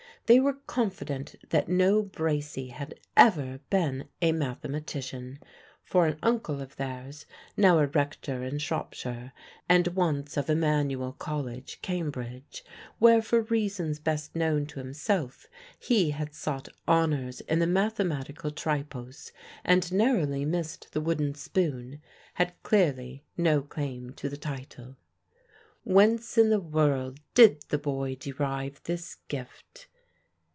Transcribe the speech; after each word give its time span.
They 0.27 0.39
were 0.39 0.53
confident 0.65 1.35
that 1.49 1.67
no 1.67 2.01
Bracy 2.03 2.69
had 2.69 2.95
ever 3.17 3.59
been 3.69 4.07
a 4.21 4.31
mathematician; 4.31 5.39
for 5.83 6.05
an 6.07 6.17
uncle 6.23 6.61
of 6.61 6.77
theirs, 6.77 7.25
now 7.57 7.79
a 7.79 7.87
rector 7.87 8.41
in 8.41 8.57
Shropshire 8.57 9.33
and 9.67 9.89
once 9.89 10.37
of 10.37 10.49
Emmanuel 10.49 11.11
College, 11.11 11.79
Cambridge, 11.81 12.63
where 12.97 13.21
for 13.21 13.41
reasons 13.41 13.99
best 13.99 14.33
known 14.33 14.65
to 14.67 14.79
himself 14.79 15.47
he 15.77 16.11
had 16.11 16.33
sought 16.33 16.69
honours 16.87 17.41
in 17.41 17.59
the 17.59 17.67
Mathematical 17.67 18.51
Tripos 18.51 19.33
and 19.65 19.91
narrowly 19.91 20.45
missed 20.45 20.87
the 20.93 21.01
Wooden 21.01 21.35
Spoon, 21.35 21.99
had 22.35 22.53
clearly 22.63 23.25
no 23.35 23.61
claim 23.61 24.11
to 24.13 24.29
the 24.29 24.37
title. 24.37 24.95
Whence 25.83 26.37
in 26.37 26.49
the 26.51 26.61
world 26.61 27.19
did 27.33 27.63
the 27.67 27.77
boy 27.77 28.15
derive 28.15 28.81
this 28.85 29.17
gift? 29.27 29.87